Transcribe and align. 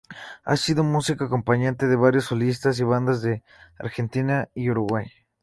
Ha 0.45 0.57
sido 0.57 0.83
músico 0.83 1.25
acompañante 1.25 1.85
de 1.85 1.95
varios 1.95 2.25
solistas 2.25 2.79
y 2.79 2.83
bandas 2.83 3.21
de 3.21 3.43
Argentina 3.77 4.49
y 4.55 4.71
Uruguay. 4.71 5.05